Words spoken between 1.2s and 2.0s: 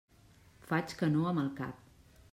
amb el cap.